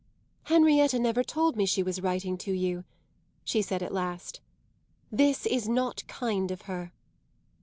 "Henrietta 0.45 0.97
never 0.97 1.23
told 1.23 1.55
me 1.55 1.63
she 1.63 1.83
was 1.83 2.01
writing 2.01 2.35
to 2.35 2.51
you," 2.51 2.85
she 3.43 3.61
said 3.61 3.83
at 3.83 3.93
last. 3.93 4.41
"This 5.11 5.45
is 5.45 5.69
not 5.69 6.03
kind 6.07 6.49
of 6.49 6.63
her." 6.63 6.91